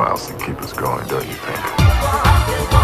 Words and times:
miles 0.00 0.28
to 0.28 0.32
keep 0.38 0.58
us 0.62 0.72
going, 0.72 1.06
don't 1.08 1.26
you 1.26 1.34
think? 1.34 2.79